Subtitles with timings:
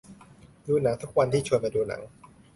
[0.67, 2.01] ดูหนังทุกวัน ที่ชวนมาดูหนัง